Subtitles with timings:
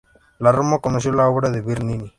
[0.39, 2.09] En Roma conoció la obra de Bernini.